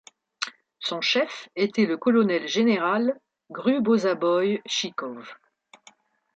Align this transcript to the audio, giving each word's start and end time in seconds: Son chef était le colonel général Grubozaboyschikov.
Son 0.79 0.99
chef 1.01 1.47
était 1.55 1.85
le 1.85 1.95
colonel 1.95 2.47
général 2.47 3.19
Grubozaboyschikov. 3.51 5.37